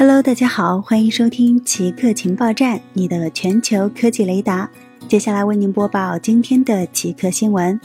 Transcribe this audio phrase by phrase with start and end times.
[0.00, 4.66] Hello，大家好，欢迎收听奇客情报站，你的全球科技雷达。
[5.06, 7.78] 接下来为您播报今天的奇客新闻。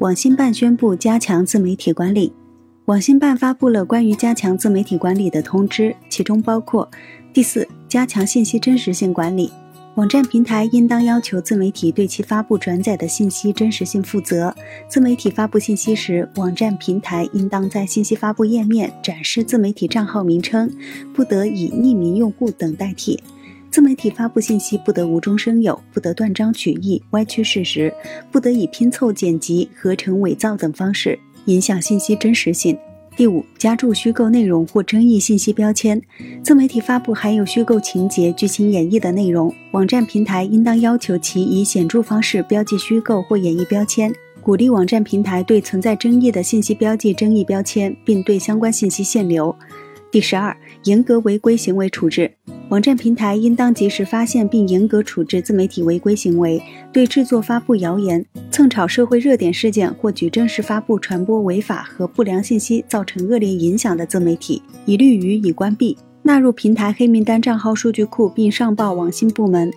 [0.00, 2.30] 网信办宣布加强自媒体管理。
[2.84, 6.90] 网信办发布了关于加强自媒体管理的通知，其中包括：
[7.32, 9.50] 第四，加强信息真实性管理。
[9.94, 14.52] 网站平台应当要求自媒体对其发布转载的信息真实性负责。
[14.88, 20.68] 自媒体发布信息时，网站平台应当在信息发布页面展示自媒体账号名称，
[21.14, 23.22] 不得以匿名用户等代替。
[23.70, 27.94] 自媒体发布信息不得无中生有，不得断章取义、歪曲事实，
[28.32, 32.76] 不得以拼凑、剪辑、合成、伪造等方式影响信息真实性。
[33.16, 36.02] 第五，加注虚构内容或争议信息标签。
[36.42, 49.54] 自媒体发布含有虚构情节、剧情演绎的内容，网站平台应当要求其以显著方式标记虚构或演绎标签，鼓励网站平台对存在争议的信息标记争议标签，并对相关信息限流。
[50.10, 52.32] 第十二，严格违规行为处置。
[52.70, 56.60] 网站平台应当及时发现并严格处置自媒体违规行为，
[56.92, 69.72] 对制作、发布谣言、蹭炒社会热点事件或举证式发布、传播违法和不良信息，造成恶劣影响的自媒体，一律予以关闭，纳入平台黑名单账号数据库，并上报网信部门。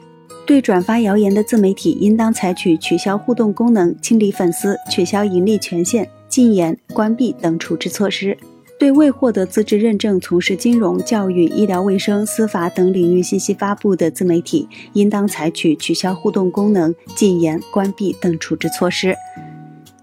[0.48, 8.38] 对转发谣言的自媒体，应当采取取消互动功能、清理粉丝、取消盈利权限、禁言、关闭等处置措施。
[8.80, 19.16] 对未获得资质认证从事金融、教育、医疗卫生、司法等领域信息发布的自媒体，应当采取取消互动功能、禁言、关闭等处置措施。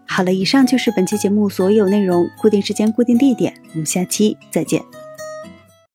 [0.07, 2.27] 好了，以上就是本期节目所有内容。
[2.41, 5.04] 固定时间、固定地点，我们下期再见。